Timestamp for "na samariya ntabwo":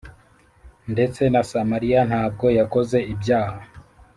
1.33-2.45